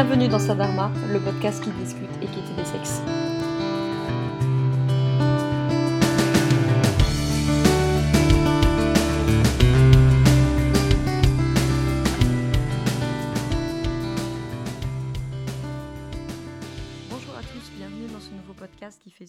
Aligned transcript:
Bienvenue 0.00 0.28
dans 0.28 0.38
Sadharma, 0.38 0.92
le 1.12 1.18
podcast 1.18 1.60
qui 1.60 1.70
discute 1.70 2.08
équité 2.22 2.54
des 2.56 2.64
sexes. 2.64 3.02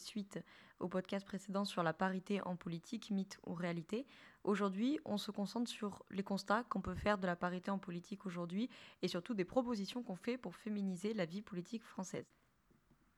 Suite 0.09 0.39
au 0.79 0.87
podcast 0.87 1.25
précédent 1.25 1.65
sur 1.65 1.83
la 1.83 1.93
parité 1.93 2.41
en 2.41 2.55
politique, 2.55 3.11
mythe 3.11 3.39
ou 3.45 3.53
réalité. 3.53 4.05
Aujourd'hui, 4.43 4.99
on 5.05 5.17
se 5.17 5.31
concentre 5.31 5.69
sur 5.69 6.03
les 6.09 6.23
constats 6.23 6.63
qu'on 6.63 6.81
peut 6.81 6.95
faire 6.95 7.17
de 7.17 7.27
la 7.27 7.35
parité 7.35 7.69
en 7.69 7.77
politique 7.77 8.25
aujourd'hui 8.25 8.69
et 9.01 9.07
surtout 9.07 9.33
des 9.33 9.45
propositions 9.45 10.01
qu'on 10.03 10.15
fait 10.15 10.37
pour 10.37 10.55
féminiser 10.55 11.13
la 11.13 11.25
vie 11.25 11.41
politique 11.41 11.83
française. 11.83 12.25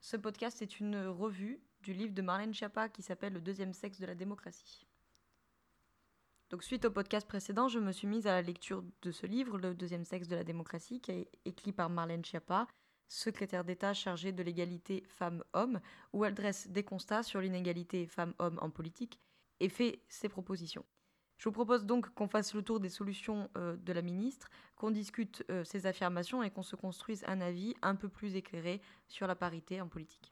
Ce 0.01 0.17
podcast 0.17 0.61
est 0.61 0.79
une 0.79 0.97
revue 1.07 1.61
du 1.81 1.93
livre 1.93 2.13
de 2.13 2.21
Marlène 2.21 2.53
Schiappa 2.53 2.89
qui 2.89 3.03
s'appelle 3.03 3.33
Le 3.33 3.41
deuxième 3.41 3.73
sexe 3.73 3.99
de 3.99 4.05
la 4.05 4.15
démocratie. 4.15 4.85
Donc 6.49 6.63
suite 6.63 6.83
au 6.83 6.91
podcast 6.91 7.27
précédent, 7.27 7.69
je 7.69 7.79
me 7.79 7.93
suis 7.93 8.07
mise 8.07 8.27
à 8.27 8.33
la 8.33 8.41
lecture 8.41 8.83
de 9.03 9.11
ce 9.11 9.25
livre, 9.25 9.57
Le 9.57 9.73
deuxième 9.73 10.03
sexe 10.03 10.27
de 10.27 10.35
la 10.35 10.43
démocratie, 10.43 10.99
qui 10.99 11.11
est 11.11 11.29
écrit 11.45 11.71
par 11.71 11.89
Marlène 11.89 12.25
Schiappa, 12.25 12.67
secrétaire 13.11 13.65
d'État 13.65 13.93
chargée 13.93 14.31
de 14.31 14.41
l'égalité 14.41 15.03
femmes-hommes, 15.07 15.81
où 16.13 16.23
elle 16.23 16.33
dresse 16.33 16.69
des 16.69 16.83
constats 16.83 17.23
sur 17.23 17.41
l'inégalité 17.41 18.07
femmes-hommes 18.07 18.57
en 18.61 18.69
politique 18.69 19.19
et 19.59 19.69
fait 19.69 19.99
ses 20.07 20.29
propositions. 20.29 20.85
Je 21.37 21.45
vous 21.45 21.53
propose 21.53 21.85
donc 21.85 22.13
qu'on 22.13 22.27
fasse 22.27 22.53
le 22.53 22.61
tour 22.61 22.79
des 22.79 22.89
solutions 22.89 23.49
euh, 23.57 23.75
de 23.75 23.93
la 23.93 24.01
ministre, 24.01 24.49
qu'on 24.75 24.91
discute 24.91 25.43
euh, 25.49 25.63
ses 25.63 25.87
affirmations 25.87 26.43
et 26.43 26.51
qu'on 26.51 26.63
se 26.63 26.75
construise 26.75 27.23
un 27.27 27.41
avis 27.41 27.73
un 27.81 27.95
peu 27.95 28.07
plus 28.07 28.35
éclairé 28.35 28.79
sur 29.07 29.27
la 29.27 29.35
parité 29.35 29.81
en 29.81 29.87
politique. 29.87 30.31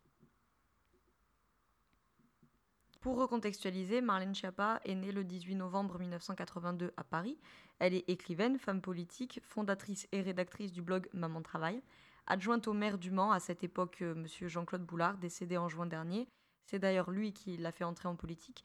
Pour 3.01 3.17
recontextualiser, 3.17 4.01
Marlène 4.01 4.35
Schiappa 4.35 4.81
est 4.85 4.95
née 4.95 5.11
le 5.11 5.23
18 5.23 5.55
novembre 5.55 5.97
1982 5.99 6.93
à 6.95 7.03
Paris. 7.03 7.39
Elle 7.79 7.93
est 7.93 8.09
écrivaine, 8.09 8.59
femme 8.59 8.81
politique, 8.81 9.39
fondatrice 9.41 10.07
et 10.11 10.21
rédactrice 10.21 10.71
du 10.71 10.81
blog 10.81 11.09
Maman 11.13 11.41
Travail. 11.41 11.81
Adjointe 12.27 12.67
au 12.67 12.73
maire 12.73 12.97
du 12.97 13.11
Mans 13.11 13.31
à 13.31 13.39
cette 13.39 13.63
époque, 13.63 14.01
euh, 14.01 14.13
M. 14.13 14.47
Jean-Claude 14.47 14.83
Boulard, 14.83 15.17
décédé 15.17 15.57
en 15.57 15.67
juin 15.69 15.85
dernier. 15.85 16.27
C'est 16.65 16.79
d'ailleurs 16.79 17.11
lui 17.11 17.33
qui 17.33 17.57
l'a 17.57 17.71
fait 17.71 17.83
entrer 17.83 18.07
en 18.07 18.15
politique 18.15 18.63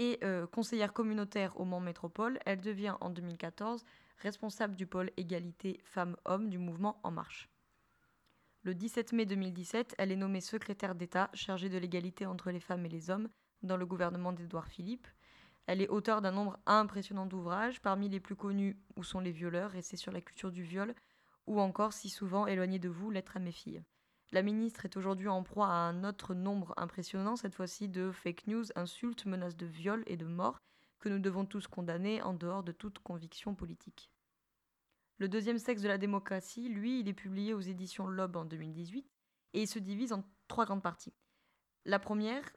et 0.00 0.18
euh, 0.24 0.46
conseillère 0.46 0.94
communautaire 0.94 1.60
au 1.60 1.66
Mans 1.66 1.78
Métropole, 1.78 2.38
elle 2.46 2.62
devient 2.62 2.94
en 3.02 3.10
2014 3.10 3.84
responsable 4.18 4.74
du 4.74 4.86
pôle 4.86 5.10
égalité 5.18 5.78
femmes-hommes 5.84 6.48
du 6.48 6.56
mouvement 6.56 6.98
En 7.02 7.10
Marche. 7.10 7.50
Le 8.62 8.74
17 8.74 9.12
mai 9.12 9.26
2017, 9.26 9.94
elle 9.98 10.10
est 10.10 10.16
nommée 10.16 10.40
secrétaire 10.40 10.94
d'État 10.94 11.30
chargée 11.34 11.68
de 11.68 11.76
l'égalité 11.76 12.24
entre 12.24 12.50
les 12.50 12.60
femmes 12.60 12.86
et 12.86 12.88
les 12.88 13.10
hommes 13.10 13.28
dans 13.62 13.76
le 13.76 13.84
gouvernement 13.84 14.32
d'Édouard 14.32 14.68
Philippe. 14.68 15.06
Elle 15.66 15.82
est 15.82 15.88
auteure 15.88 16.22
d'un 16.22 16.32
nombre 16.32 16.58
impressionnant 16.64 17.26
d'ouvrages, 17.26 17.80
parmi 17.80 18.08
les 18.08 18.20
plus 18.20 18.36
connus 18.36 18.78
Où 18.96 19.04
sont 19.04 19.20
les 19.20 19.32
violeurs, 19.32 19.76
et 19.76 19.82
c'est 19.82 19.96
sur 19.96 20.12
la 20.12 20.22
culture 20.22 20.50
du 20.50 20.62
viol, 20.62 20.94
ou 21.50 21.58
encore 21.60 21.92
Si 21.92 22.08
souvent 22.08 22.46
éloigné 22.46 22.78
de 22.78 22.88
vous, 22.88 23.10
Lettre 23.10 23.36
à 23.36 23.40
mes 23.40 23.50
filles. 23.50 23.82
La 24.30 24.42
ministre 24.42 24.84
est 24.84 24.96
aujourd'hui 24.96 25.26
en 25.26 25.42
proie 25.42 25.66
à 25.66 25.88
un 25.88 26.04
autre 26.04 26.32
nombre 26.32 26.72
impressionnant, 26.76 27.34
cette 27.34 27.56
fois-ci 27.56 27.88
de 27.88 28.12
fake 28.12 28.46
news, 28.46 28.64
insultes, 28.76 29.26
menaces 29.26 29.56
de 29.56 29.66
viol 29.66 30.04
et 30.06 30.16
de 30.16 30.26
mort, 30.26 30.60
que 31.00 31.08
nous 31.08 31.18
devons 31.18 31.44
tous 31.44 31.66
condamner 31.66 32.22
en 32.22 32.34
dehors 32.34 32.62
de 32.62 32.70
toute 32.70 33.00
conviction 33.00 33.56
politique. 33.56 34.12
Le 35.18 35.28
deuxième 35.28 35.58
sexe 35.58 35.82
de 35.82 35.88
la 35.88 35.98
démocratie, 35.98 36.68
lui, 36.68 37.00
il 37.00 37.08
est 37.08 37.14
publié 37.14 37.52
aux 37.52 37.60
éditions 37.60 38.06
Loeb 38.06 38.36
en 38.36 38.44
2018 38.44 39.10
et 39.54 39.62
il 39.62 39.66
se 39.66 39.80
divise 39.80 40.12
en 40.12 40.22
trois 40.46 40.66
grandes 40.66 40.84
parties. 40.84 41.14
La 41.84 41.98
première 41.98 42.48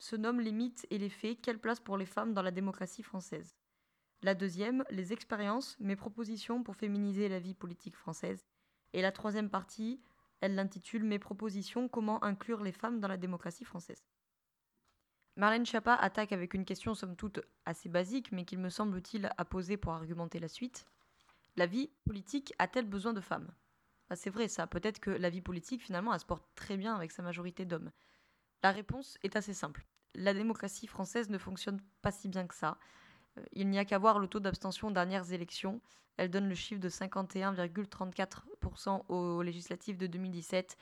se 0.00 0.16
nomme 0.16 0.40
Les 0.40 0.50
mythes 0.50 0.88
et 0.90 0.98
les 0.98 1.08
faits, 1.08 1.40
quelle 1.40 1.60
place 1.60 1.78
pour 1.78 1.96
les 1.96 2.04
femmes 2.04 2.34
dans 2.34 2.42
la 2.42 2.50
démocratie 2.50 3.04
française? 3.04 3.54
La 4.22 4.34
deuxième, 4.34 4.84
Les 4.90 5.12
expériences, 5.12 5.76
mes 5.80 5.96
propositions 5.96 6.62
pour 6.62 6.76
féminiser 6.76 7.28
la 7.28 7.38
vie 7.38 7.54
politique 7.54 7.96
française. 7.96 8.46
Et 8.92 9.02
la 9.02 9.12
troisième 9.12 9.50
partie, 9.50 10.00
elle 10.40 10.54
l'intitule 10.54 11.04
Mes 11.04 11.18
propositions, 11.18 11.88
comment 11.88 12.22
inclure 12.24 12.62
les 12.62 12.72
femmes 12.72 13.00
dans 13.00 13.08
la 13.08 13.16
démocratie 13.16 13.64
française. 13.64 14.04
Marlène 15.36 15.66
Schiappa 15.66 15.94
attaque 15.94 16.32
avec 16.32 16.54
une 16.54 16.64
question 16.64 16.94
somme 16.94 17.16
toute 17.16 17.40
assez 17.64 17.88
basique, 17.88 18.30
mais 18.30 18.44
qu'il 18.44 18.60
me 18.60 18.70
semble 18.70 18.96
utile 18.96 19.30
à 19.36 19.44
poser 19.44 19.76
pour 19.76 19.92
argumenter 19.92 20.38
la 20.38 20.48
suite. 20.48 20.86
La 21.56 21.66
vie 21.66 21.90
politique 22.04 22.54
a-t-elle 22.58 22.86
besoin 22.86 23.12
de 23.12 23.20
femmes? 23.20 23.52
Bah, 24.08 24.16
C'est 24.16 24.30
vrai 24.30 24.48
ça, 24.48 24.66
peut-être 24.66 25.00
que 25.00 25.10
la 25.10 25.30
vie 25.30 25.40
politique 25.40 25.82
finalement 25.82 26.12
elle 26.12 26.20
se 26.20 26.26
porte 26.26 26.46
très 26.54 26.76
bien 26.76 26.94
avec 26.94 27.10
sa 27.10 27.22
majorité 27.22 27.64
d'hommes. 27.64 27.90
La 28.62 28.70
réponse 28.70 29.18
est 29.22 29.36
assez 29.36 29.54
simple. 29.54 29.84
La 30.14 30.34
démocratie 30.34 30.86
française 30.86 31.30
ne 31.30 31.38
fonctionne 31.38 31.80
pas 32.00 32.12
si 32.12 32.28
bien 32.28 32.46
que 32.46 32.54
ça. 32.54 32.78
Euh, 33.38 33.42
il 33.52 33.68
n'y 33.68 33.78
a 33.78 33.84
qu'à 33.84 33.98
voir 33.98 34.18
le 34.18 34.28
taux 34.28 34.40
d'abstention 34.40 34.88
aux 34.88 34.92
dernières 34.92 35.32
élections. 35.32 35.80
Elle 36.16 36.30
donne 36.30 36.48
le 36.48 36.54
chiffre 36.54 36.80
de 36.80 36.88
51,34% 36.88 39.02
aux 39.08 39.42
législatives 39.42 39.96
de 39.96 40.06
2017. 40.06 40.76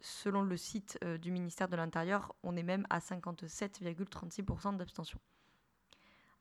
Selon 0.00 0.42
le 0.42 0.56
site 0.56 0.98
euh, 1.04 1.18
du 1.18 1.30
ministère 1.30 1.68
de 1.68 1.76
l'Intérieur, 1.76 2.34
on 2.42 2.56
est 2.56 2.62
même 2.62 2.86
à 2.90 2.98
57,36% 2.98 4.76
d'abstention. 4.76 5.18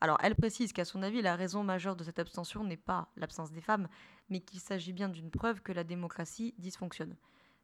Alors, 0.01 0.17
elle 0.21 0.35
précise 0.35 0.73
qu'à 0.73 0.83
son 0.83 1.01
avis, 1.01 1.21
la 1.21 1.37
raison 1.37 1.63
majeure 1.63 1.95
de 1.95 2.03
cette 2.03 2.19
abstention 2.19 2.65
n'est 2.65 2.75
pas 2.75 3.09
l'absence 3.15 3.51
des 3.51 3.61
femmes, 3.61 3.87
mais 4.27 4.41
qu'il 4.41 4.59
s'agit 4.59 4.91
bien 4.91 5.07
d'une 5.07 5.31
preuve 5.31 5.61
que 5.61 5.71
la 5.71 5.85
démocratie 5.85 6.53
dysfonctionne. 6.57 7.15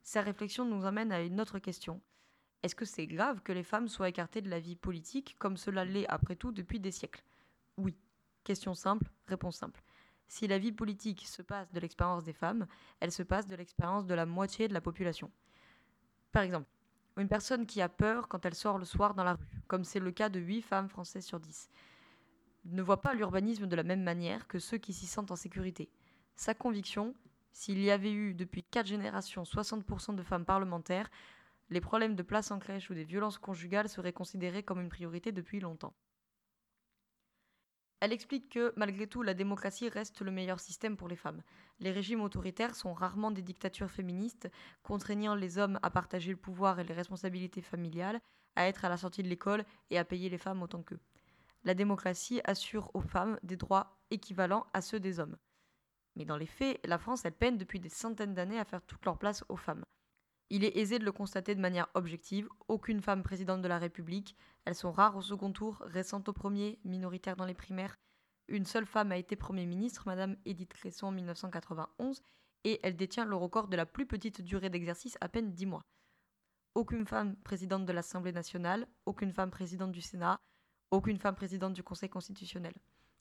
Sa 0.04 0.22
réflexion 0.22 0.64
nous 0.64 0.86
amène 0.86 1.12
à 1.12 1.22
une 1.22 1.42
autre 1.42 1.60
question. 1.60 2.00
Est-ce 2.64 2.76
que 2.76 2.86
c'est 2.86 3.08
grave 3.08 3.42
que 3.42 3.52
les 3.52 3.64
femmes 3.64 3.90
soient 3.90 4.08
écartées 4.08 4.42
de 4.42 4.50
la 4.50 4.60
vie 4.60 4.78
politique 4.78 5.36
comme 5.38 5.58
cela 5.58 5.84
l'est 5.84 6.08
après 6.08 6.38
tout 6.38 6.54
depuis 6.54 6.80
des 6.80 6.92
siècles? 6.92 7.24
Oui. 7.80 7.96
Question 8.44 8.74
simple, 8.74 9.10
réponse 9.28 9.56
simple. 9.56 9.82
Si 10.28 10.48
la 10.48 10.60
vie 10.60 10.74
politique 10.74 11.26
se 11.26 11.42
passe 11.42 11.72
de 11.72 11.80
l'expérience 11.80 12.26
des 12.26 12.34
femmes, 12.34 12.68
elle 13.00 13.12
se 13.12 13.24
passe 13.24 13.48
de 13.48 13.56
l'expérience 13.56 14.06
de 14.06 14.14
la 14.14 14.26
moitié 14.26 14.68
de 14.68 14.74
la 14.74 14.82
population. 14.82 15.32
Par 16.34 16.44
exemple, 16.44 16.68
une 17.18 17.30
personne 17.30 17.66
qui 17.66 17.82
a 17.82 17.88
peur 17.88 18.28
quand 18.28 18.46
elle 18.46 18.54
sort 18.54 18.78
le 18.78 18.86
soir 18.86 19.14
dans 19.14 19.24
la 19.24 19.34
rue, 19.34 19.62
comme 19.68 19.86
c'est 19.86 20.00
le 20.00 20.12
cas 20.12 20.30
de 20.30 20.40
8 20.40 20.62
femmes 20.62 20.90
françaises 20.90 21.26
sur 21.26 21.40
10, 21.40 21.70
ne 22.66 22.82
voit 22.82 23.02
pas 23.02 23.14
l'urbanisme 23.14 23.66
de 23.66 23.76
la 23.76 23.84
même 23.84 24.04
manière 24.04 24.48
que 24.48 24.60
ceux 24.60 24.78
qui 24.78 24.94
s'y 24.94 25.08
sentent 25.08 25.32
en 25.32 25.38
sécurité. 25.38 25.90
Sa 26.36 26.54
conviction, 26.54 27.16
s'il 27.54 27.82
y 27.82 27.92
avait 27.92 28.12
eu 28.12 28.34
depuis 28.34 28.64
4 28.64 28.88
générations 28.88 29.44
60% 29.44 30.16
de 30.16 30.24
femmes 30.24 30.46
parlementaires, 30.46 31.10
les 31.70 31.82
problèmes 31.82 32.16
de 32.16 32.24
place 32.24 32.52
en 32.52 32.60
crèche 32.60 32.90
ou 32.90 32.94
des 32.94 33.06
violences 33.06 33.38
conjugales 33.38 33.90
seraient 33.90 34.14
considérés 34.14 34.64
comme 34.64 34.82
une 34.82 34.90
priorité 34.90 35.32
depuis 35.32 35.62
longtemps. 35.62 35.94
Elle 38.02 38.14
explique 38.14 38.50
que, 38.50 38.72
malgré 38.78 39.08
tout, 39.08 39.24
la 39.24 39.34
démocratie 39.34 39.90
reste 39.90 40.22
le 40.22 40.32
meilleur 40.32 40.60
système 40.60 40.96
pour 40.96 41.10
les 41.10 41.18
femmes. 41.18 41.42
Les 41.80 41.92
régimes 41.92 42.22
autoritaires 42.22 42.76
sont 42.76 42.94
rarement 42.94 43.32
des 43.32 43.42
dictatures 43.42 43.92
féministes, 43.92 44.50
contraignant 44.84 45.36
les 45.36 45.58
hommes 45.58 45.80
à 45.84 45.90
partager 45.90 46.32
le 46.32 46.38
pouvoir 46.38 46.80
et 46.80 46.86
les 46.86 46.94
responsabilités 46.94 47.62
familiales, 47.62 48.22
à 48.56 48.68
être 48.68 48.86
à 48.86 48.90
la 48.90 48.98
sortie 48.98 49.24
de 49.24 49.28
l'école 49.28 49.66
et 49.90 49.98
à 49.98 50.06
payer 50.06 50.30
les 50.30 50.38
femmes 50.38 50.64
autant 50.64 50.82
qu'eux. 50.82 51.00
La 51.66 51.74
démocratie 51.74 52.40
assure 52.46 52.90
aux 52.94 53.02
femmes 53.02 53.38
des 53.44 53.58
droits 53.58 54.00
équivalents 54.12 54.66
à 54.74 54.82
ceux 54.82 55.00
des 55.02 55.20
hommes. 55.20 55.38
Mais 56.16 56.24
dans 56.24 56.38
les 56.38 56.46
faits, 56.46 56.80
la 56.86 56.98
France, 56.98 57.26
elle 57.26 57.34
peine 57.34 57.58
depuis 57.58 57.82
des 57.82 57.90
centaines 57.90 58.34
d'années 58.34 58.60
à 58.60 58.66
faire 58.66 58.82
toute 58.82 59.04
leur 59.06 59.18
place 59.18 59.44
aux 59.50 59.58
femmes. 59.58 59.86
Il 60.52 60.64
est 60.64 60.78
aisé 60.78 60.98
de 60.98 61.06
le 61.06 61.12
constater 61.12 61.54
de 61.54 61.62
manière 61.62 61.90
objective, 61.94 62.50
aucune 62.68 63.02
femme 63.02 63.22
présidente 63.22 63.62
de 63.62 63.68
la 63.68 63.78
République, 63.78 64.36
elles 64.66 64.76
sont 64.76 64.92
rares 64.92 65.16
au 65.16 65.22
second 65.22 65.52
tour, 65.52 65.78
récentes 65.86 66.28
au 66.28 66.34
premier, 66.34 66.80
minoritaires 66.84 67.36
dans 67.36 67.46
les 67.46 67.54
primaires. 67.54 67.98
Une 68.48 68.66
seule 68.66 68.88
femme 68.88 69.12
a 69.12 69.18
été 69.18 69.36
Premier 69.36 69.68
ministre, 69.68 70.04
Madame 70.08 70.38
Edith 70.46 70.74
Cresson 70.74 71.08
en 71.08 71.12
1991, 71.12 72.24
et 72.64 72.80
elle 72.82 72.96
détient 72.96 73.26
le 73.26 73.36
record 73.36 73.68
de 73.68 73.78
la 73.78 73.86
plus 73.86 74.08
petite 74.08 74.42
durée 74.42 74.72
d'exercice, 74.72 75.18
à 75.22 75.30
peine 75.30 75.54
10 75.54 75.68
mois. 75.68 75.86
Aucune 76.74 77.06
femme 77.06 77.36
présidente 77.38 77.86
de 77.86 77.94
l'Assemblée 77.94 78.32
nationale, 78.32 78.88
aucune 79.06 79.34
femme 79.34 79.52
présidente 79.52 79.92
du 79.92 80.02
Sénat, 80.02 80.42
aucune 80.90 81.20
femme 81.20 81.36
présidente 81.36 81.74
du 81.74 81.84
Conseil 81.84 82.10
constitutionnel. 82.10 82.74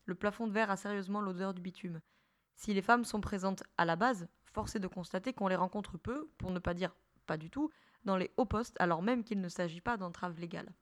Le 0.07 0.15
plafond 0.15 0.47
de 0.47 0.53
verre 0.53 0.71
a 0.71 0.79
sérieusement 0.79 1.21
l'odeur 1.21 1.53
du 1.53 1.61
bitume. 1.61 2.01
Si 2.57 2.73
les 2.73 2.83
femmes 2.83 3.05
sont 3.05 3.21
présentes 3.21 3.65
à 3.77 3.85
la 3.85 3.97
base, 3.97 4.29
force 4.47 4.77
est 4.77 4.81
de 4.81 4.87
constater 4.87 5.35
qu'on 5.35 5.49
les 5.49 5.57
rencontre 5.57 5.99
peu, 5.99 6.31
pour 6.39 6.51
ne 6.51 6.59
pas 6.59 6.73
dire 6.73 6.95
pas 7.29 7.37
du 7.37 7.51
tout, 7.51 7.71
dans 8.05 8.17
les 8.17 8.33
hauts 8.37 8.47
postes 8.47 8.77
alors 8.81 9.03
même 9.03 9.23
qu'il 9.23 9.41
ne 9.41 9.49
s'agit 9.49 9.81
pas 9.81 9.97
d'entrave 9.97 10.41
légale. 10.41 10.73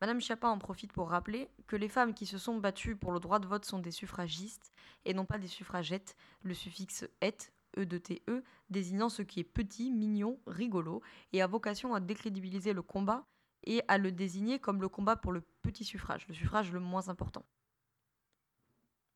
Madame 0.00 0.20
Chiappa 0.20 0.48
en 0.48 0.58
profite 0.58 0.92
pour 0.92 1.08
rappeler 1.08 1.48
que 1.66 1.74
les 1.74 1.88
femmes 1.88 2.12
qui 2.12 2.26
se 2.26 2.36
sont 2.36 2.58
battues 2.58 2.96
pour 2.96 3.12
le 3.12 3.18
droit 3.18 3.38
de 3.38 3.46
vote 3.46 3.64
sont 3.64 3.78
des 3.78 3.90
suffragistes 3.90 4.70
et 5.06 5.14
non 5.14 5.24
pas 5.24 5.38
des 5.38 5.48
suffragettes, 5.48 6.16
le 6.42 6.52
suffixe 6.52 7.08
et, 7.22 7.34
e 7.78 7.84
de 7.86 7.96
te, 7.96 8.42
désignant 8.68 9.08
ce 9.08 9.22
qui 9.22 9.40
est 9.40 9.44
petit, 9.44 9.90
mignon, 9.90 10.38
rigolo, 10.46 11.02
et 11.32 11.40
a 11.40 11.46
vocation 11.46 11.94
à 11.94 12.00
décrédibiliser 12.00 12.74
le 12.74 12.82
combat 12.82 13.26
et 13.64 13.82
à 13.88 13.96
le 13.96 14.12
désigner 14.12 14.58
comme 14.58 14.82
le 14.82 14.88
combat 14.90 15.16
pour 15.16 15.32
le 15.32 15.42
petit 15.62 15.84
suffrage, 15.84 16.28
le 16.28 16.34
suffrage 16.34 16.72
le 16.72 16.80
moins 16.80 17.08
important. 17.08 17.46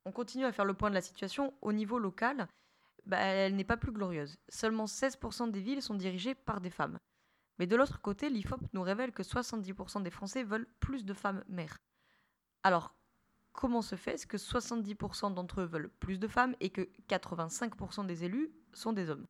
On 0.07 0.13
continue 0.13 0.47
à 0.47 0.53
faire 0.53 0.65
le 0.65 0.75
point 0.75 0.89
de 0.89 0.95
la 0.95 1.03
situation 1.03 1.53
au 1.61 1.73
niveau 1.73 1.99
local. 1.99 2.49
Bah, 3.07 3.19
elle 3.19 3.57
n'est 3.57 3.65
pas 3.65 3.77
plus 3.77 3.93
glorieuse. 3.93 4.37
Seulement 4.49 4.85
16% 4.85 5.51
des 5.51 5.61
villes 5.61 5.83
sont 5.83 5.95
dirigées 5.95 6.35
par 6.35 6.61
des 6.61 6.71
femmes. 6.71 6.99
Mais 7.59 7.67
de 7.67 7.77
l'autre 7.77 8.01
côté, 8.01 8.31
l'IFOP 8.31 8.61
nous 8.73 8.83
révèle 8.83 9.13
que 9.13 9.23
70% 9.23 10.03
des 10.03 10.11
Français 10.11 10.43
veulent 10.43 10.69
plus 10.81 11.05
de 11.05 11.13
femmes 11.13 11.45
maires. 11.49 11.79
Alors, 12.63 12.95
comment 13.53 13.83
se 13.83 13.97
fait-ce 13.97 14.27
que 14.27 14.37
70% 14.37 15.35
d'entre 15.35 15.61
eux 15.61 15.67
veulent 15.67 15.91
plus 16.01 16.19
de 16.19 16.27
femmes 16.27 16.55
et 16.61 16.71
que 16.71 16.89
85% 17.09 18.07
des 18.07 18.25
élus 18.25 18.51
sont 18.73 18.93
des 18.93 19.11
hommes? 19.11 19.27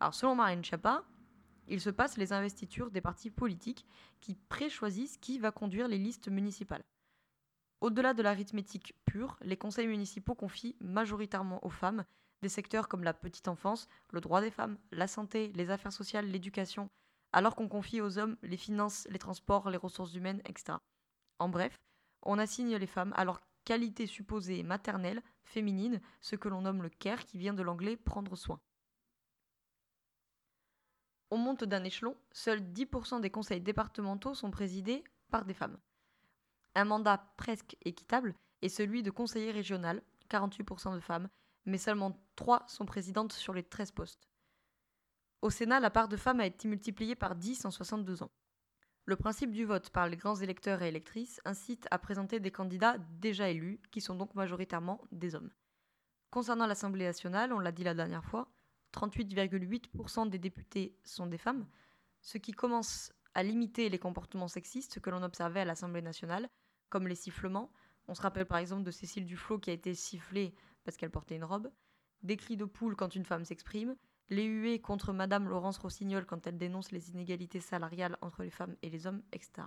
Alors, 0.00 0.14
selon 0.14 0.34
Marlène 0.34 0.64
Schiappa, 0.64 1.04
il 1.68 1.80
se 1.80 1.90
passe 1.90 2.16
les 2.16 2.32
investitures 2.32 2.90
des 2.90 3.00
partis 3.00 3.30
politiques 3.30 3.86
qui 4.20 4.34
préchoisissent 4.34 5.16
qui 5.18 5.38
va 5.38 5.52
conduire 5.52 5.88
les 5.88 5.98
listes 5.98 6.28
municipales. 6.28 6.82
Au-delà 7.80 8.14
de 8.14 8.22
l'arithmétique 8.22 8.94
pure, 9.04 9.36
les 9.42 9.56
conseils 9.56 9.86
municipaux 9.86 10.34
confient 10.34 10.76
majoritairement 10.80 11.64
aux 11.64 11.70
femmes 11.70 12.04
des 12.42 12.48
secteurs 12.48 12.88
comme 12.88 13.04
la 13.04 13.14
petite 13.14 13.48
enfance, 13.48 13.88
le 14.10 14.20
droit 14.20 14.40
des 14.40 14.50
femmes, 14.50 14.78
la 14.90 15.06
santé, 15.06 15.52
les 15.54 15.70
affaires 15.70 15.92
sociales, 15.92 16.26
l'éducation, 16.26 16.90
alors 17.32 17.56
qu'on 17.56 17.68
confie 17.68 18.00
aux 18.00 18.18
hommes 18.18 18.36
les 18.42 18.56
finances, 18.56 19.06
les 19.10 19.18
transports, 19.18 19.70
les 19.70 19.78
ressources 19.78 20.14
humaines, 20.14 20.42
etc. 20.44 20.78
En 21.38 21.48
bref, 21.48 21.80
on 22.22 22.38
assigne 22.38 22.76
les 22.76 22.86
femmes 22.86 23.14
à 23.16 23.24
leur 23.24 23.40
qualité 23.64 24.06
supposée 24.06 24.62
maternelle, 24.62 25.22
féminine, 25.44 26.00
ce 26.20 26.36
que 26.36 26.48
l'on 26.48 26.62
nomme 26.62 26.82
le 26.82 26.90
care 26.90 27.24
qui 27.24 27.38
vient 27.38 27.54
de 27.54 27.62
l'anglais 27.62 27.96
prendre 27.96 28.36
soin. 28.36 28.60
On 31.30 31.38
monte 31.38 31.64
d'un 31.64 31.84
échelon, 31.84 32.16
seuls 32.32 32.60
10% 32.60 33.20
des 33.20 33.30
conseils 33.30 33.60
départementaux 33.60 34.34
sont 34.34 34.50
présidés 34.50 35.02
par 35.30 35.44
des 35.46 35.54
femmes. 35.54 35.78
Un 36.74 36.84
mandat 36.84 37.32
presque 37.36 37.76
équitable 37.84 38.34
est 38.60 38.68
celui 38.68 39.02
de 39.02 39.10
conseiller 39.10 39.50
régional, 39.50 40.02
48% 40.28 40.94
de 40.94 41.00
femmes, 41.00 41.28
mais 41.64 41.78
seulement 41.78 42.18
3 42.36 42.64
sont 42.68 42.86
présidentes 42.86 43.32
sur 43.32 43.52
les 43.52 43.62
13 43.62 43.92
postes. 43.92 44.28
Au 45.42 45.50
Sénat, 45.50 45.80
la 45.80 45.90
part 45.90 46.08
de 46.08 46.16
femmes 46.16 46.40
a 46.40 46.46
été 46.46 46.68
multipliée 46.68 47.14
par 47.14 47.34
10 47.34 47.64
en 47.64 47.70
62 47.70 48.22
ans. 48.22 48.30
Le 49.04 49.16
principe 49.16 49.50
du 49.50 49.64
vote 49.64 49.90
par 49.90 50.08
les 50.08 50.16
grands 50.16 50.36
électeurs 50.36 50.82
et 50.82 50.88
électrices 50.88 51.40
incite 51.44 51.88
à 51.90 51.98
présenter 51.98 52.38
des 52.38 52.52
candidats 52.52 52.98
déjà 52.98 53.48
élus, 53.50 53.80
qui 53.90 54.00
sont 54.00 54.14
donc 54.14 54.34
majoritairement 54.36 55.00
des 55.10 55.34
hommes. 55.34 55.50
Concernant 56.30 56.66
l'Assemblée 56.66 57.04
nationale, 57.04 57.52
on 57.52 57.58
l'a 57.58 57.72
dit 57.72 57.82
la 57.82 57.94
dernière 57.94 58.24
fois, 58.24 58.48
38,8% 58.94 60.28
des 60.28 60.38
députés 60.38 60.96
sont 61.04 61.26
des 61.26 61.38
femmes, 61.38 61.66
ce 62.20 62.38
qui 62.38 62.52
commence 62.52 63.12
à 63.34 63.42
limiter 63.42 63.88
les 63.88 63.98
comportements 63.98 64.48
sexistes 64.48 65.00
que 65.00 65.10
l'on 65.10 65.22
observait 65.22 65.60
à 65.60 65.64
l'Assemblée 65.64 66.02
nationale, 66.02 66.48
comme 66.88 67.08
les 67.08 67.16
sifflements. 67.16 67.72
On 68.06 68.14
se 68.14 68.22
rappelle 68.22 68.46
par 68.46 68.58
exemple 68.58 68.84
de 68.84 68.90
Cécile 68.90 69.26
Duflot 69.26 69.58
qui 69.58 69.70
a 69.70 69.72
été 69.72 69.94
sifflée 69.94 70.54
parce 70.84 70.96
qu'elle 70.96 71.10
portait 71.10 71.36
une 71.36 71.44
robe, 71.44 71.70
des 72.22 72.36
cris 72.36 72.56
de 72.56 72.64
poule 72.64 72.96
quand 72.96 73.14
une 73.14 73.24
femme 73.24 73.44
s'exprime, 73.44 73.96
les 74.28 74.44
huées 74.44 74.80
contre 74.80 75.12
Madame 75.12 75.48
Laurence 75.48 75.78
Rossignol 75.78 76.24
quand 76.26 76.46
elle 76.46 76.58
dénonce 76.58 76.92
les 76.92 77.10
inégalités 77.10 77.60
salariales 77.60 78.16
entre 78.20 78.42
les 78.42 78.50
femmes 78.50 78.76
et 78.82 78.90
les 78.90 79.06
hommes, 79.06 79.22
etc. 79.32 79.66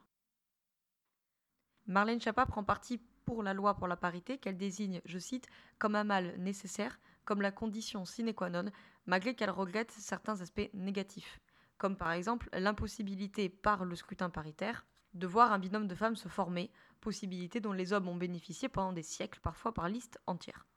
Marlène 1.86 2.20
Schiappa 2.20 2.46
prend 2.46 2.64
parti 2.64 3.00
pour 3.26 3.44
la 3.44 3.54
loi 3.54 3.76
pour 3.76 3.88
la 3.88 3.98
parité 3.98 4.38
qu'elle 4.38 4.58
désigne, 4.58 5.02
je 5.06 5.20
cite, 5.20 5.48
comme 5.78 5.96
un 5.96 6.04
mal 6.04 6.36
nécessaire, 6.38 7.00
comme 7.26 7.42
la 7.42 7.52
condition 7.52 8.06
sine 8.06 8.34
qua 8.34 8.50
non, 8.50 8.72
malgré 9.06 9.36
qu'elle 9.36 9.50
regrette 9.50 9.92
certains 9.92 10.42
aspects 10.42 10.70
négatifs, 10.74 11.40
comme 11.78 11.98
par 11.98 12.12
exemple 12.12 12.50
l'impossibilité 12.54 13.50
par 13.50 13.86
le 13.86 13.96
scrutin 13.96 14.30
paritaire 14.30 14.86
de 15.14 15.28
voir 15.28 15.52
un 15.52 15.60
binôme 15.60 15.88
de 15.88 15.96
femmes 15.96 16.16
se 16.16 16.28
former, 16.28 16.72
possibilité 17.02 17.60
dont 17.60 17.72
les 17.72 17.94
hommes 17.94 18.10
ont 18.10 18.16
bénéficié 18.16 18.68
pendant 18.68 18.94
des 18.94 19.04
siècles, 19.04 19.40
parfois 19.42 19.74
par 19.74 19.90
liste 19.90 20.20
entière. 20.28 20.68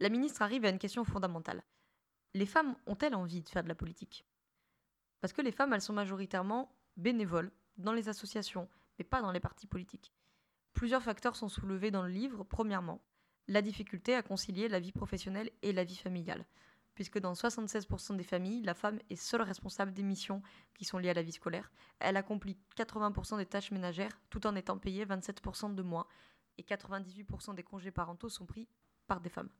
La 0.00 0.08
ministre 0.08 0.40
arrive 0.40 0.64
à 0.64 0.70
une 0.70 0.78
question 0.78 1.04
fondamentale. 1.04 1.62
Les 2.32 2.46
femmes 2.46 2.74
ont-elles 2.86 3.14
envie 3.14 3.42
de 3.42 3.48
faire 3.50 3.62
de 3.62 3.68
la 3.68 3.74
politique? 3.74 4.24
Parce 5.20 5.34
que 5.34 5.42
les 5.42 5.52
femmes, 5.52 5.74
elles 5.74 5.82
sont 5.82 5.92
majoritairement 5.92 6.74
bénévoles 6.96 7.52
dans 7.76 7.92
les 7.92 8.08
associations, 8.08 8.66
mais 8.98 9.04
pas 9.04 9.20
dans 9.20 9.30
les 9.30 9.40
partis 9.40 9.66
politiques. 9.66 10.14
Plusieurs 10.72 11.02
facteurs 11.02 11.36
sont 11.36 11.50
soulevés 11.50 11.90
dans 11.90 12.02
le 12.02 12.08
livre. 12.08 12.44
Premièrement, 12.44 13.02
la 13.46 13.60
difficulté 13.60 14.14
à 14.14 14.22
concilier 14.22 14.68
la 14.68 14.80
vie 14.80 14.92
professionnelle 14.92 15.50
et 15.60 15.74
la 15.74 15.84
vie 15.84 15.96
familiale, 15.96 16.46
puisque 16.94 17.18
dans 17.18 17.34
76% 17.34 18.16
des 18.16 18.24
familles, 18.24 18.62
la 18.62 18.74
femme 18.74 19.00
est 19.10 19.16
seule 19.16 19.42
responsable 19.42 19.92
des 19.92 20.02
missions 20.02 20.40
qui 20.78 20.86
sont 20.86 20.96
liées 20.96 21.10
à 21.10 21.14
la 21.14 21.22
vie 21.22 21.32
scolaire. 21.32 21.70
Elle 21.98 22.16
accomplit 22.16 22.56
80% 22.78 23.36
des 23.36 23.44
tâches 23.44 23.70
ménagères 23.70 24.18
tout 24.30 24.46
en 24.46 24.56
étant 24.56 24.78
payée 24.78 25.04
27% 25.04 25.74
de 25.74 25.82
moins, 25.82 26.06
et 26.56 26.62
98% 26.62 27.54
des 27.54 27.62
congés 27.62 27.90
parentaux 27.90 28.30
sont 28.30 28.46
pris 28.46 28.66
par 29.06 29.20
des 29.20 29.28
femmes. 29.28 29.50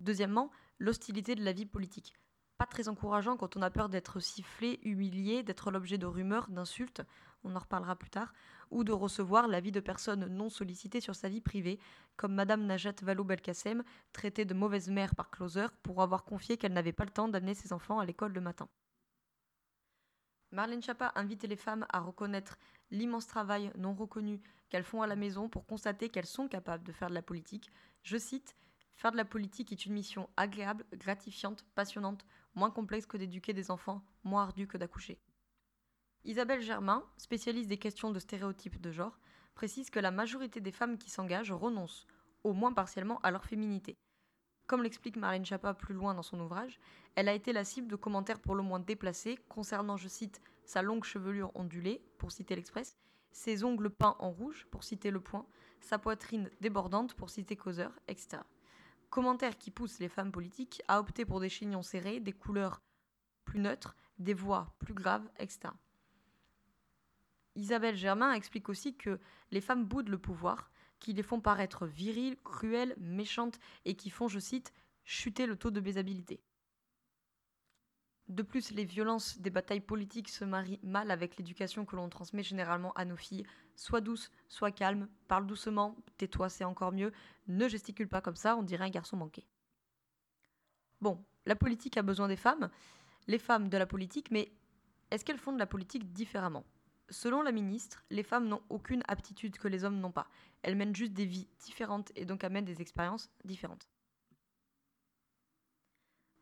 Deuxièmement, 0.00 0.50
l'hostilité 0.78 1.34
de 1.34 1.44
la 1.44 1.52
vie 1.52 1.66
politique. 1.66 2.14
Pas 2.56 2.66
très 2.66 2.88
encourageant 2.88 3.36
quand 3.36 3.56
on 3.56 3.62
a 3.62 3.70
peur 3.70 3.88
d'être 3.88 4.18
sifflé, 4.18 4.80
humilié, 4.82 5.44
d'être 5.44 5.70
l'objet 5.70 5.98
de 5.98 6.06
rumeurs, 6.06 6.48
d'insultes, 6.48 7.02
on 7.44 7.54
en 7.54 7.60
reparlera 7.60 7.94
plus 7.94 8.10
tard, 8.10 8.32
ou 8.70 8.82
de 8.82 8.92
recevoir 8.92 9.46
l'avis 9.46 9.70
de 9.70 9.80
personnes 9.80 10.26
non 10.26 10.50
sollicitées 10.50 11.00
sur 11.00 11.14
sa 11.14 11.28
vie 11.28 11.40
privée, 11.40 11.78
comme 12.16 12.34
Madame 12.34 12.66
Najat 12.66 12.96
Vallaud-Belkacem, 13.02 13.84
traitée 14.12 14.44
de 14.44 14.54
mauvaise 14.54 14.90
mère 14.90 15.14
par 15.14 15.30
Closer 15.30 15.66
pour 15.82 16.02
avoir 16.02 16.24
confié 16.24 16.56
qu'elle 16.56 16.72
n'avait 16.72 16.92
pas 16.92 17.04
le 17.04 17.10
temps 17.10 17.28
d'amener 17.28 17.54
ses 17.54 17.72
enfants 17.72 18.00
à 18.00 18.04
l'école 18.04 18.32
le 18.32 18.40
matin. 18.40 18.68
Marlène 20.50 20.82
Schiappa 20.82 21.12
invite 21.14 21.44
les 21.44 21.56
femmes 21.56 21.86
à 21.90 22.00
reconnaître 22.00 22.58
l'immense 22.90 23.26
travail 23.26 23.70
non 23.76 23.94
reconnu 23.94 24.40
qu'elles 24.70 24.84
font 24.84 25.02
à 25.02 25.06
la 25.06 25.16
maison 25.16 25.48
pour 25.48 25.66
constater 25.66 26.08
qu'elles 26.08 26.26
sont 26.26 26.48
capables 26.48 26.84
de 26.84 26.92
faire 26.92 27.10
de 27.10 27.14
la 27.14 27.22
politique. 27.22 27.70
Je 28.02 28.16
cite 28.16 28.56
Faire 28.98 29.12
de 29.12 29.16
la 29.16 29.24
politique 29.24 29.70
est 29.70 29.86
une 29.86 29.92
mission 29.92 30.28
agréable, 30.36 30.84
gratifiante, 30.92 31.64
passionnante, 31.76 32.26
moins 32.56 32.72
complexe 32.72 33.06
que 33.06 33.16
d'éduquer 33.16 33.52
des 33.52 33.70
enfants, 33.70 34.02
moins 34.24 34.42
ardue 34.42 34.66
que 34.66 34.76
d'accoucher. 34.76 35.20
Isabelle 36.24 36.62
Germain, 36.62 37.04
spécialiste 37.16 37.68
des 37.68 37.78
questions 37.78 38.10
de 38.10 38.18
stéréotypes 38.18 38.80
de 38.80 38.90
genre, 38.90 39.20
précise 39.54 39.88
que 39.88 40.00
la 40.00 40.10
majorité 40.10 40.60
des 40.60 40.72
femmes 40.72 40.98
qui 40.98 41.10
s'engagent 41.10 41.52
renoncent, 41.52 42.08
au 42.42 42.52
moins 42.52 42.72
partiellement, 42.72 43.20
à 43.20 43.30
leur 43.30 43.44
féminité. 43.44 43.96
Comme 44.66 44.82
l'explique 44.82 45.16
Marlène 45.16 45.46
Chapa 45.46 45.74
plus 45.74 45.94
loin 45.94 46.12
dans 46.12 46.24
son 46.24 46.40
ouvrage, 46.40 46.80
elle 47.14 47.28
a 47.28 47.34
été 47.34 47.52
la 47.52 47.62
cible 47.62 47.86
de 47.86 47.94
commentaires 47.94 48.40
pour 48.40 48.56
le 48.56 48.64
moins 48.64 48.80
déplacés 48.80 49.38
concernant, 49.48 49.96
je 49.96 50.08
cite, 50.08 50.40
sa 50.64 50.82
longue 50.82 51.04
chevelure 51.04 51.52
ondulée, 51.54 52.02
pour 52.18 52.32
citer 52.32 52.56
l'Express, 52.56 52.96
ses 53.30 53.62
ongles 53.62 53.90
peints 53.90 54.16
en 54.18 54.32
rouge, 54.32 54.66
pour 54.72 54.82
citer 54.82 55.12
Le 55.12 55.20
Point, 55.20 55.46
sa 55.78 56.00
poitrine 56.00 56.50
débordante, 56.60 57.14
pour 57.14 57.30
citer 57.30 57.54
Causeur, 57.54 57.92
etc. 58.08 58.42
Commentaires 59.10 59.56
qui 59.56 59.70
poussent 59.70 60.00
les 60.00 60.08
femmes 60.08 60.32
politiques 60.32 60.82
à 60.88 61.00
opter 61.00 61.24
pour 61.24 61.40
des 61.40 61.48
chignons 61.48 61.82
serrés, 61.82 62.20
des 62.20 62.32
couleurs 62.32 62.82
plus 63.44 63.60
neutres, 63.60 63.96
des 64.18 64.34
voix 64.34 64.74
plus 64.78 64.94
graves, 64.94 65.28
etc. 65.38 65.70
Isabelle 67.54 67.96
Germain 67.96 68.32
explique 68.32 68.68
aussi 68.68 68.94
que 68.96 69.18
les 69.50 69.60
femmes 69.60 69.84
boudent 69.84 70.10
le 70.10 70.18
pouvoir, 70.18 70.70
qui 71.00 71.12
les 71.12 71.22
font 71.22 71.40
paraître 71.40 71.86
viriles, 71.86 72.36
cruelles, 72.44 72.94
méchantes 72.98 73.58
et 73.84 73.94
qui 73.94 74.10
font, 74.10 74.28
je 74.28 74.38
cite, 74.38 74.72
chuter 75.04 75.46
le 75.46 75.56
taux 75.56 75.70
de 75.70 75.80
baisabilité. 75.80 76.40
De 78.28 78.42
plus, 78.42 78.72
les 78.72 78.84
violences 78.84 79.38
des 79.38 79.48
batailles 79.48 79.80
politiques 79.80 80.28
se 80.28 80.44
marient 80.44 80.80
mal 80.82 81.10
avec 81.10 81.38
l'éducation 81.38 81.86
que 81.86 81.96
l'on 81.96 82.10
transmet 82.10 82.42
généralement 82.42 82.92
à 82.92 83.06
nos 83.06 83.16
filles. 83.16 83.46
Sois 83.74 84.02
douce, 84.02 84.30
sois 84.48 84.70
calme, 84.70 85.08
parle 85.28 85.46
doucement, 85.46 85.96
tais-toi, 86.18 86.50
c'est 86.50 86.64
encore 86.64 86.92
mieux, 86.92 87.12
ne 87.46 87.68
gesticule 87.68 88.08
pas 88.08 88.20
comme 88.20 88.36
ça, 88.36 88.56
on 88.56 88.62
dirait 88.62 88.84
un 88.84 88.90
garçon 88.90 89.16
manqué. 89.16 89.46
Bon, 91.00 91.24
la 91.46 91.56
politique 91.56 91.96
a 91.96 92.02
besoin 92.02 92.28
des 92.28 92.36
femmes, 92.36 92.68
les 93.28 93.38
femmes 93.38 93.70
de 93.70 93.78
la 93.78 93.86
politique, 93.86 94.30
mais 94.30 94.52
est-ce 95.10 95.24
qu'elles 95.24 95.38
font 95.38 95.52
de 95.52 95.58
la 95.58 95.66
politique 95.66 96.12
différemment? 96.12 96.64
Selon 97.08 97.40
la 97.40 97.52
ministre, 97.52 98.04
les 98.10 98.22
femmes 98.22 98.48
n'ont 98.48 98.62
aucune 98.68 99.02
aptitude 99.08 99.56
que 99.56 99.68
les 99.68 99.84
hommes 99.84 100.00
n'ont 100.00 100.12
pas. 100.12 100.28
Elles 100.62 100.76
mènent 100.76 100.94
juste 100.94 101.14
des 101.14 101.24
vies 101.24 101.48
différentes 101.60 102.12
et 102.14 102.26
donc 102.26 102.44
amènent 102.44 102.66
des 102.66 102.82
expériences 102.82 103.30
différentes. 103.44 103.88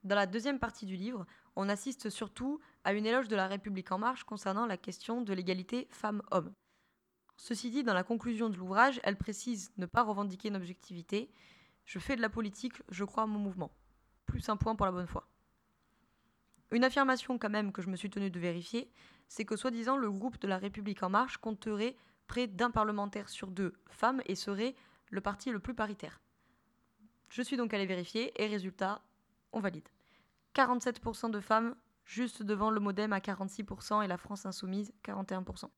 Dans 0.03 0.17
la 0.17 0.27
deuxième 0.27 0.59
partie 0.59 0.87
du 0.87 0.97
livre, 0.97 1.27
on 1.57 1.69
assiste 1.71 2.11
surtout 2.11 2.61
à 2.85 2.93
une 2.93 3.07
éloge 3.07 3.29
de 3.29 3.37
la 3.37 3.49
République 3.49 3.91
en 3.91 3.99
marche 3.99 4.25
concernant 4.25 4.67
la 4.67 4.77
question 4.77 5.23
de 5.23 5.33
l'égalité 5.33 5.89
femmes-hommes. 5.91 6.53
Ceci 7.39 7.71
dit, 7.71 7.83
dans 7.83 7.95
la 7.95 8.05
conclusion 8.05 8.49
de 8.49 8.57
l'ouvrage, 8.57 9.01
elle 9.03 9.17
précise 9.17 9.73
ne 9.77 9.87
pas 9.87 10.03
revendiquer 10.03 10.49
une 10.49 10.57
objectivité. 10.57 11.31
Je 11.85 11.99
fais 11.99 12.17
de 12.17 12.23
la 12.23 12.29
politique, 12.29 12.75
je 12.91 13.05
crois 13.05 13.25
à 13.25 13.27
mon 13.27 13.39
mouvement. 13.39 13.73
Plus 14.27 14.49
un 14.49 14.57
point 14.57 14.77
pour 14.77 14.87
la 14.87 14.93
bonne 14.93 15.07
foi. 15.07 15.29
Une 16.71 16.85
affirmation 16.85 17.39
quand 17.39 17.51
même 17.51 17.73
que 17.73 17.83
je 17.83 17.89
me 17.89 17.97
suis 17.97 18.11
tenu 18.11 18.31
de 18.31 18.41
vérifier, 18.41 18.91
c'est 19.29 19.45
que 19.45 19.57
soi-disant 19.57 19.97
le 19.97 20.11
groupe 20.11 20.39
de 20.39 20.49
la 20.49 20.59
République 20.59 21.03
en 21.03 21.11
marche 21.11 21.39
compterait 21.39 21.97
près 22.27 22.47
d'un 22.47 22.71
parlementaire 22.71 23.29
sur 23.29 23.51
deux 23.51 23.75
femmes 23.89 24.21
et 24.27 24.35
serait 24.35 24.75
le 25.11 25.21
parti 25.21 25.51
le 25.51 25.61
plus 25.61 25.75
paritaire. 25.75 26.21
Je 27.29 27.43
suis 27.43 27.57
donc 27.57 27.73
allé 27.73 27.87
vérifier 27.87 28.33
et 28.43 28.47
résultat, 28.47 29.01
on 29.53 29.61
valide. 29.61 29.89
47% 30.57 31.31
de 31.31 31.41
femmes, 31.41 31.77
juste 32.07 32.43
devant 32.43 32.71
le 32.71 32.81
modem 32.81 33.13
à 33.13 33.19
46% 33.19 34.03
et 34.03 34.07
la 34.07 34.17
France 34.17 34.47
insoumise 34.47 34.91
41%. 35.05 35.69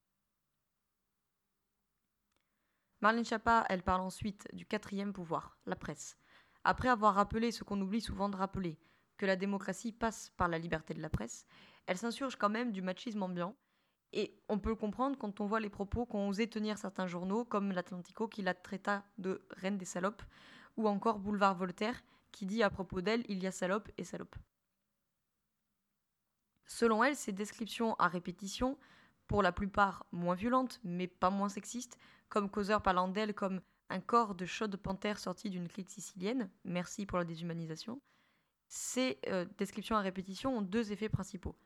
Marlène 3.01 3.25
Schiappa, 3.25 3.65
elle 3.69 3.83
parle 3.83 4.03
ensuite 4.03 4.47
du 4.53 4.67
quatrième 4.67 5.13
pouvoir, 5.13 5.59
la 5.67 5.75
presse. 5.75 6.17
Après 6.63 6.89
avoir 6.89 7.15
rappelé 7.15 7.51
ce 7.51 7.65
qu'on 7.65 7.81
oublie 7.81 8.01
souvent 8.01 8.29
de 8.29 8.37
rappeler, 8.37 8.79
que 9.17 9.27
la 9.27 9.35
démocratie 9.35 9.91
passe 9.91 10.31
par 10.37 10.47
la 10.47 10.59
liberté 10.59 10.95
de 10.95 11.03
la 11.03 11.11
presse, 11.11 11.45
elle 11.87 11.99
s'insurge 11.99 12.37
quand 12.37 12.49
même 12.49 12.71
du 12.71 12.83
machisme 12.83 13.23
ambiant. 13.23 13.57
Et 14.13 14.41
on 14.49 14.61
peut 14.61 14.71
le 14.71 14.77
comprendre 14.77 15.19
quand 15.19 15.41
on 15.41 15.47
voit 15.47 15.61
les 15.61 15.71
propos 15.71 16.07
qu'ont 16.07 16.29
osé 16.29 16.49
tenir 16.49 16.79
certains 16.79 17.09
journaux, 17.09 17.45
comme 17.45 17.73
l'Atlantico 17.73 18.29
qui 18.29 18.43
la 18.43 18.55
traita 18.55 19.05
de 19.19 19.45
reine 19.51 19.77
des 19.77 19.85
salopes, 19.85 20.23
ou 20.77 20.87
encore 20.87 21.19
Boulevard 21.19 21.57
Voltaire 21.57 22.01
qui 22.31 22.47
dit 22.47 22.63
à 22.63 22.71
propos 22.71 23.01
d'elle 23.01 23.25
il 23.29 23.43
y 23.43 23.47
a 23.47 23.51
salope 23.51 23.91
et 23.99 24.05
salope. 24.05 24.37
Selon 26.69 27.03
elle, 27.03 27.17
ces 27.17 27.33
descriptions 27.33 27.95
à 27.95 28.07
répétition, 28.07 28.79
pour 29.27 29.43
la 29.43 29.53
plupart 29.53 30.07
moins 30.13 30.35
violentes, 30.35 30.81
mais 30.85 31.07
pas 31.07 31.31
moins 31.31 31.49
sexistes, 31.49 31.99
comme 32.29 32.51
causeur 32.51 32.83
parlant 32.83 33.09
d'elle 33.09 33.35
comme 33.35 33.61
un 33.91 34.01
corps 34.01 34.35
de 34.35 34.47
chaude 34.47 34.77
panthère 34.77 35.19
sorti 35.19 35.51
d'une 35.51 35.69
clique 35.69 35.91
sicilienne, 35.91 36.51
merci 36.65 37.07
pour 37.07 37.19
la 37.19 37.25
déshumanisation, 37.25 38.01
ces 38.69 39.19
euh, 39.29 39.47
descriptions 39.57 39.97
à 39.97 40.01
répétition 40.01 40.59
ont 40.59 40.63
deux 40.63 40.93
effets 40.93 41.09
principaux. 41.09 41.57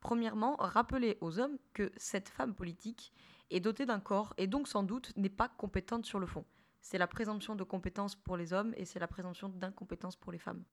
Premièrement, 0.00 0.56
rappeler 0.56 1.18
aux 1.20 1.38
hommes 1.38 1.58
que 1.74 1.92
cette 1.96 2.30
femme 2.30 2.54
politique 2.54 3.12
est 3.50 3.60
dotée 3.60 3.84
d'un 3.84 4.00
corps 4.00 4.32
et 4.38 4.46
donc 4.46 4.68
sans 4.68 4.82
doute 4.82 5.12
n'est 5.16 5.28
pas 5.28 5.48
compétente 5.48 6.06
sur 6.06 6.18
le 6.18 6.26
fond. 6.26 6.46
C'est 6.80 6.96
la 6.96 7.06
présomption 7.06 7.54
de 7.54 7.64
compétence 7.64 8.16
pour 8.16 8.38
les 8.38 8.54
hommes 8.54 8.72
et 8.78 8.86
c'est 8.86 8.98
la 8.98 9.08
présomption 9.08 9.50
d'incompétence 9.50 10.16
pour 10.16 10.32
les 10.32 10.38
femmes. 10.38 10.64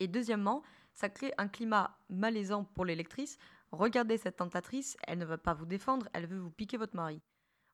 Et 0.00 0.08
deuxièmement, 0.08 0.62
ça 0.92 1.08
crée 1.08 1.32
un 1.38 1.48
climat 1.48 1.98
malaisant 2.08 2.64
pour 2.64 2.84
les 2.84 2.96
lectrices. 2.96 3.38
Regardez 3.72 4.18
cette 4.18 4.36
tentatrice, 4.36 4.96
elle 5.06 5.18
ne 5.18 5.24
va 5.24 5.38
pas 5.38 5.54
vous 5.54 5.66
défendre, 5.66 6.08
elle 6.12 6.26
veut 6.26 6.38
vous 6.38 6.50
piquer 6.50 6.76
votre 6.76 6.96
mari. 6.96 7.20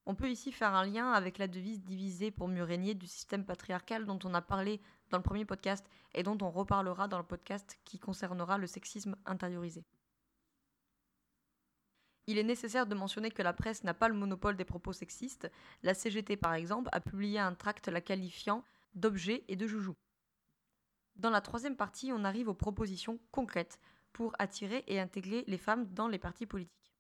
On 0.06 0.14
peut 0.14 0.30
ici 0.30 0.50
faire 0.50 0.74
un 0.74 0.86
lien 0.86 1.12
avec 1.12 1.38
la 1.38 1.46
devise 1.46 1.82
divisée 1.82 2.30
pour 2.30 2.48
mieux 2.48 2.64
régner 2.64 2.94
du 2.94 3.06
système 3.06 3.44
patriarcal 3.44 4.06
dont 4.06 4.18
on 4.24 4.34
a 4.34 4.40
parlé 4.40 4.80
dans 5.10 5.18
le 5.18 5.22
premier 5.22 5.44
podcast 5.44 5.86
et 6.14 6.22
dont 6.22 6.38
on 6.40 6.50
reparlera 6.50 7.06
dans 7.06 7.18
le 7.18 7.24
podcast 7.24 7.78
qui 7.84 7.98
concernera 7.98 8.56
le 8.56 8.66
sexisme 8.66 9.16
intériorisé. 9.26 9.84
Il 12.26 12.38
est 12.38 12.44
nécessaire 12.44 12.86
de 12.86 12.94
mentionner 12.94 13.30
que 13.30 13.42
la 13.42 13.52
presse 13.52 13.84
n'a 13.84 13.94
pas 13.94 14.08
le 14.08 14.14
monopole 14.14 14.56
des 14.56 14.64
propos 14.64 14.92
sexistes. 14.92 15.50
La 15.82 15.94
CGT, 15.94 16.36
par 16.36 16.54
exemple, 16.54 16.88
a 16.92 17.00
publié 17.00 17.38
un 17.38 17.54
tract 17.54 17.88
la 17.88 18.00
qualifiant 18.00 18.64
d'objet 18.94 19.44
et 19.48 19.56
de 19.56 19.66
joujou. 19.66 19.96
Dans 21.20 21.30
la 21.30 21.40
troisième 21.40 21.76
partie, 21.76 22.12
on 22.12 22.24
arrive 22.24 22.48
aux 22.48 22.54
propositions 22.54 23.20
concrètes 23.30 23.78
pour 24.12 24.34
attirer 24.38 24.82
et 24.88 24.98
intégrer 24.98 25.44
les 25.46 25.58
femmes 25.58 25.86
dans 25.92 26.08
les 26.08 26.18
partis 26.18 26.46
politiques. 26.46 26.92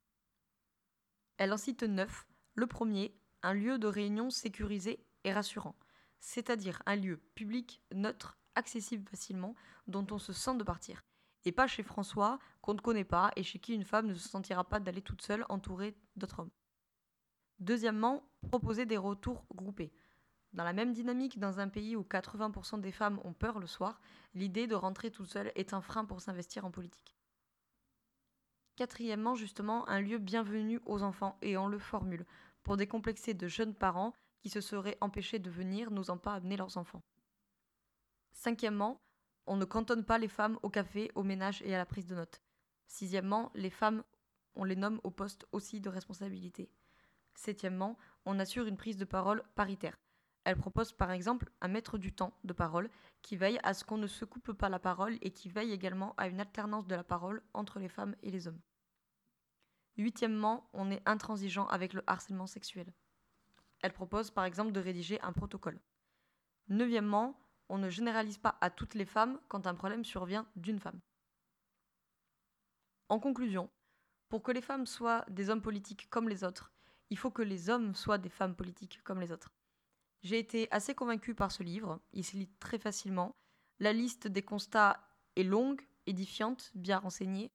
Elle 1.38 1.52
en 1.52 1.56
cite 1.56 1.82
neuf. 1.82 2.28
Le 2.54 2.66
premier, 2.66 3.14
un 3.42 3.54
lieu 3.54 3.78
de 3.78 3.88
réunion 3.88 4.30
sécurisé 4.30 5.04
et 5.24 5.32
rassurant 5.32 5.74
c'est-à-dire 6.20 6.82
un 6.86 6.96
lieu 6.96 7.16
public, 7.34 7.82
neutre, 7.92 8.38
accessible 8.54 9.08
facilement, 9.08 9.54
dont 9.86 10.06
on 10.10 10.18
se 10.18 10.32
sent 10.32 10.56
de 10.56 10.62
partir. 10.62 11.02
Et 11.44 11.52
pas 11.52 11.66
chez 11.66 11.82
François, 11.82 12.38
qu'on 12.60 12.74
ne 12.74 12.80
connaît 12.80 13.04
pas, 13.04 13.32
et 13.36 13.42
chez 13.42 13.58
qui 13.58 13.74
une 13.74 13.84
femme 13.84 14.06
ne 14.06 14.14
se 14.14 14.28
sentira 14.28 14.62
pas 14.68 14.78
d'aller 14.78 15.00
toute 15.00 15.22
seule 15.22 15.46
entourée 15.48 15.96
d'autres 16.16 16.40
hommes. 16.40 16.50
Deuxièmement, 17.58 18.22
proposer 18.48 18.86
des 18.86 18.98
retours 18.98 19.46
groupés. 19.54 19.92
Dans 20.52 20.64
la 20.64 20.72
même 20.72 20.92
dynamique, 20.92 21.38
dans 21.38 21.60
un 21.60 21.68
pays 21.68 21.94
où 21.94 22.02
80% 22.02 22.80
des 22.80 22.90
femmes 22.90 23.20
ont 23.24 23.32
peur 23.32 23.60
le 23.60 23.66
soir, 23.66 24.00
l'idée 24.34 24.66
de 24.66 24.74
rentrer 24.74 25.10
toute 25.10 25.28
seule 25.28 25.52
est 25.54 25.74
un 25.74 25.80
frein 25.80 26.04
pour 26.04 26.20
s'investir 26.20 26.64
en 26.64 26.70
politique. 26.70 27.16
Quatrièmement, 28.74 29.36
justement, 29.36 29.88
un 29.88 30.00
lieu 30.00 30.18
bienvenu 30.18 30.80
aux 30.86 31.02
enfants, 31.02 31.38
et 31.42 31.56
on 31.56 31.68
le 31.68 31.78
formule, 31.78 32.26
pour 32.62 32.76
décomplexer 32.76 33.34
de 33.34 33.46
jeunes 33.46 33.74
parents 33.74 34.12
qui 34.40 34.48
se 34.48 34.60
seraient 34.60 34.98
empêchés 35.00 35.38
de 35.38 35.50
venir 35.50 35.90
n'osant 35.90 36.18
pas 36.18 36.34
amener 36.34 36.56
leurs 36.56 36.78
enfants. 36.78 37.02
Cinquièmement, 38.32 39.00
on 39.46 39.56
ne 39.56 39.64
cantonne 39.64 40.04
pas 40.04 40.18
les 40.18 40.28
femmes 40.28 40.58
au 40.62 40.70
café, 40.70 41.10
au 41.14 41.22
ménage 41.22 41.62
et 41.62 41.74
à 41.74 41.78
la 41.78 41.86
prise 41.86 42.06
de 42.06 42.14
notes. 42.14 42.40
Sixièmement, 42.86 43.52
les 43.54 43.70
femmes, 43.70 44.02
on 44.54 44.64
les 44.64 44.76
nomme 44.76 45.00
au 45.04 45.10
poste 45.10 45.46
aussi 45.52 45.80
de 45.80 45.88
responsabilité. 45.88 46.70
Septièmement, 47.34 47.96
on 48.24 48.38
assure 48.38 48.66
une 48.66 48.76
prise 48.76 48.96
de 48.96 49.04
parole 49.04 49.42
paritaire. 49.54 49.96
Elle 50.44 50.56
propose 50.56 50.92
par 50.92 51.10
exemple 51.10 51.50
un 51.60 51.68
maître 51.68 51.98
du 51.98 52.12
temps 52.12 52.32
de 52.44 52.52
parole 52.52 52.90
qui 53.22 53.36
veille 53.36 53.60
à 53.62 53.74
ce 53.74 53.84
qu'on 53.84 53.98
ne 53.98 54.06
se 54.06 54.24
coupe 54.24 54.52
pas 54.52 54.68
la 54.68 54.78
parole 54.78 55.18
et 55.20 55.32
qui 55.32 55.50
veille 55.50 55.72
également 55.72 56.14
à 56.16 56.28
une 56.28 56.40
alternance 56.40 56.86
de 56.86 56.94
la 56.94 57.04
parole 57.04 57.42
entre 57.52 57.78
les 57.78 57.88
femmes 57.88 58.16
et 58.22 58.30
les 58.30 58.48
hommes. 58.48 58.60
Huitièmement, 59.96 60.70
on 60.72 60.90
est 60.90 61.02
intransigeant 61.06 61.66
avec 61.66 61.92
le 61.92 62.02
harcèlement 62.06 62.46
sexuel. 62.46 62.90
Elle 63.82 63.92
propose 63.92 64.30
par 64.30 64.44
exemple 64.44 64.72
de 64.72 64.80
rédiger 64.80 65.20
un 65.20 65.32
protocole. 65.32 65.78
Neuvièmement, 66.68 67.38
on 67.68 67.78
ne 67.78 67.90
généralise 67.90 68.38
pas 68.38 68.56
à 68.60 68.70
toutes 68.70 68.94
les 68.94 69.04
femmes 69.04 69.38
quand 69.48 69.66
un 69.66 69.74
problème 69.74 70.04
survient 70.04 70.46
d'une 70.56 70.80
femme. 70.80 71.00
En 73.08 73.18
conclusion, 73.18 73.68
pour 74.28 74.42
que 74.42 74.52
les 74.52 74.62
femmes 74.62 74.86
soient 74.86 75.24
des 75.28 75.50
hommes 75.50 75.62
politiques 75.62 76.08
comme 76.10 76.28
les 76.28 76.44
autres, 76.44 76.72
il 77.10 77.18
faut 77.18 77.30
que 77.30 77.42
les 77.42 77.68
hommes 77.68 77.94
soient 77.94 78.18
des 78.18 78.28
femmes 78.28 78.54
politiques 78.54 79.02
comme 79.02 79.20
les 79.20 79.32
autres. 79.32 79.52
J'ai 80.22 80.38
été 80.38 80.68
assez 80.70 80.94
convaincue 80.94 81.34
par 81.34 81.50
ce 81.50 81.62
livre, 81.62 82.00
il 82.12 82.24
se 82.24 82.36
lit 82.36 82.50
très 82.58 82.78
facilement. 82.78 83.36
La 83.78 83.92
liste 83.92 84.28
des 84.28 84.42
constats 84.42 85.00
est 85.36 85.42
longue, 85.42 85.80
édifiante, 86.06 86.70
bien 86.74 86.98
renseignée. 86.98 87.50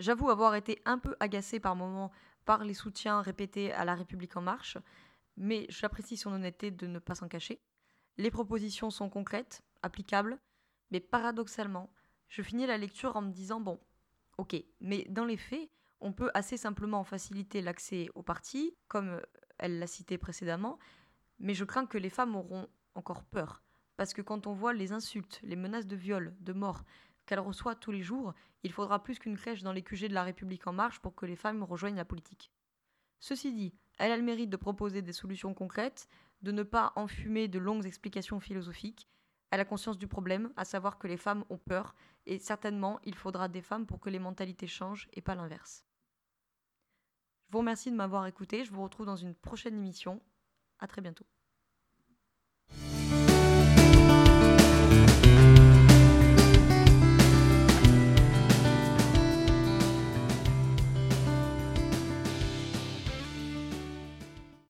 J'avoue 0.00 0.30
avoir 0.30 0.54
été 0.54 0.80
un 0.84 0.98
peu 0.98 1.14
agacée 1.20 1.60
par 1.60 1.76
moments 1.76 2.10
par 2.44 2.64
les 2.64 2.74
soutiens 2.74 3.20
répétés 3.20 3.72
à 3.72 3.84
La 3.84 3.94
République 3.94 4.36
en 4.36 4.40
marche, 4.40 4.78
mais 5.36 5.66
j'apprécie 5.68 6.16
son 6.16 6.32
honnêteté 6.32 6.70
de 6.70 6.86
ne 6.86 6.98
pas 6.98 7.14
s'en 7.14 7.28
cacher. 7.28 7.60
Les 8.16 8.30
propositions 8.30 8.90
sont 8.90 9.08
concrètes, 9.08 9.62
applicables, 9.82 10.38
mais 10.90 11.00
paradoxalement, 11.00 11.92
je 12.28 12.42
finis 12.42 12.66
la 12.66 12.78
lecture 12.78 13.16
en 13.16 13.22
me 13.22 13.30
disant 13.30 13.60
bon, 13.60 13.78
ok, 14.38 14.56
mais 14.80 15.06
dans 15.08 15.24
les 15.24 15.36
faits, 15.36 15.70
on 16.00 16.12
peut 16.12 16.30
assez 16.34 16.56
simplement 16.56 17.04
faciliter 17.04 17.62
l'accès 17.62 18.08
au 18.14 18.22
parti, 18.22 18.74
comme 18.88 19.20
elle 19.58 19.78
l'a 19.78 19.86
cité 19.86 20.18
précédemment, 20.18 20.78
mais 21.42 21.54
je 21.54 21.64
crains 21.64 21.86
que 21.86 21.98
les 21.98 22.08
femmes 22.08 22.36
auront 22.36 22.68
encore 22.94 23.24
peur, 23.24 23.62
parce 23.96 24.14
que 24.14 24.22
quand 24.22 24.46
on 24.46 24.54
voit 24.54 24.72
les 24.72 24.92
insultes, 24.92 25.40
les 25.42 25.56
menaces 25.56 25.86
de 25.86 25.96
viol, 25.96 26.34
de 26.40 26.52
mort 26.52 26.84
qu'elle 27.26 27.40
reçoit 27.40 27.74
tous 27.74 27.90
les 27.92 28.02
jours, 28.02 28.32
il 28.62 28.72
faudra 28.72 29.02
plus 29.02 29.18
qu'une 29.18 29.36
crèche 29.36 29.62
dans 29.62 29.72
les 29.72 29.82
QG 29.82 30.08
de 30.08 30.14
la 30.14 30.22
République 30.22 30.66
en 30.66 30.72
marche 30.72 31.00
pour 31.00 31.14
que 31.14 31.26
les 31.26 31.36
femmes 31.36 31.62
rejoignent 31.62 31.96
la 31.96 32.04
politique. 32.04 32.52
Ceci 33.20 33.52
dit, 33.52 33.74
elle 33.98 34.12
a 34.12 34.16
le 34.16 34.22
mérite 34.22 34.50
de 34.50 34.56
proposer 34.56 35.02
des 35.02 35.12
solutions 35.12 35.54
concrètes, 35.54 36.08
de 36.42 36.52
ne 36.52 36.62
pas 36.62 36.92
enfumer 36.96 37.48
de 37.48 37.58
longues 37.58 37.86
explications 37.86 38.40
philosophiques. 38.40 39.08
Elle 39.50 39.60
a 39.60 39.64
conscience 39.64 39.98
du 39.98 40.08
problème, 40.08 40.52
à 40.56 40.64
savoir 40.64 40.98
que 40.98 41.06
les 41.06 41.16
femmes 41.16 41.44
ont 41.50 41.58
peur, 41.58 41.94
et 42.26 42.38
certainement 42.38 42.98
il 43.04 43.14
faudra 43.14 43.48
des 43.48 43.62
femmes 43.62 43.86
pour 43.86 44.00
que 44.00 44.10
les 44.10 44.18
mentalités 44.18 44.66
changent 44.66 45.08
et 45.12 45.20
pas 45.20 45.34
l'inverse. 45.34 45.84
Je 47.46 47.52
vous 47.52 47.58
remercie 47.58 47.90
de 47.90 47.96
m'avoir 47.96 48.26
écouté, 48.26 48.64
je 48.64 48.72
vous 48.72 48.82
retrouve 48.82 49.06
dans 49.06 49.16
une 49.16 49.34
prochaine 49.34 49.74
émission. 49.74 50.20
À 50.82 50.86
très 50.86 51.00
bientôt. 51.00 51.24